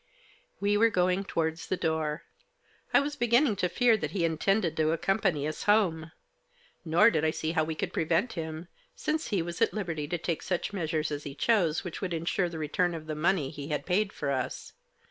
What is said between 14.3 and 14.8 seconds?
us.